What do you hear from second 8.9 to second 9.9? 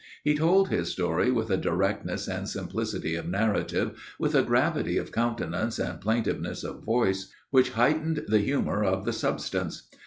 the substance.